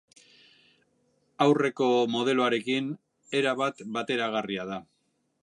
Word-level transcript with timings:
Aurreko 1.45 1.89
modeloarekin 2.15 2.89
erabat 3.43 3.85
bateragarria 3.99 4.67
da. 4.73 4.83